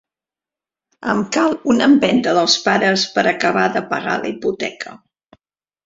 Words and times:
Em 1.13 1.21
cal 1.35 1.53
una 1.75 1.91
empenta 1.91 2.35
dels 2.39 2.57
pares 2.71 3.07
per 3.19 3.27
a 3.27 3.29
acabar 3.35 3.71
de 3.79 3.87
pagar 3.95 4.21
la 4.25 4.33
hipoteca. 4.37 5.01